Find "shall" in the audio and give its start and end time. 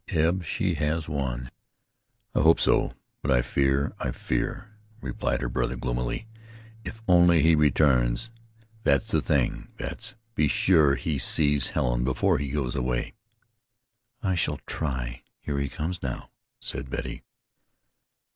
14.33-14.57